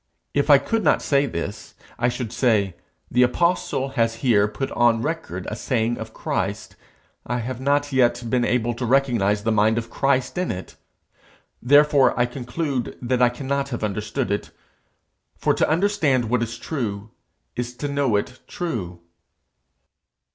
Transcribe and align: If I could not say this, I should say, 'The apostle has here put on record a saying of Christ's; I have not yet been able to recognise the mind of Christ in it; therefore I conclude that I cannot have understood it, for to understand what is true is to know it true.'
If 0.33 0.49
I 0.49 0.57
could 0.57 0.83
not 0.83 1.03
say 1.03 1.27
this, 1.27 1.75
I 1.99 2.09
should 2.09 2.33
say, 2.33 2.75
'The 3.11 3.21
apostle 3.21 3.89
has 3.89 4.15
here 4.25 4.47
put 4.47 4.71
on 4.71 5.03
record 5.03 5.45
a 5.47 5.55
saying 5.55 5.99
of 5.99 6.11
Christ's; 6.11 6.75
I 7.27 7.37
have 7.37 7.61
not 7.61 7.93
yet 7.93 8.27
been 8.27 8.43
able 8.43 8.73
to 8.73 8.85
recognise 8.87 9.43
the 9.43 9.51
mind 9.51 9.77
of 9.77 9.91
Christ 9.91 10.39
in 10.39 10.49
it; 10.51 10.75
therefore 11.61 12.19
I 12.19 12.25
conclude 12.25 12.97
that 12.99 13.21
I 13.21 13.29
cannot 13.29 13.69
have 13.69 13.83
understood 13.83 14.31
it, 14.31 14.49
for 15.37 15.53
to 15.53 15.69
understand 15.69 16.31
what 16.31 16.41
is 16.41 16.57
true 16.57 17.11
is 17.55 17.75
to 17.75 17.87
know 17.87 18.15
it 18.15 18.39
true.' 18.47 19.01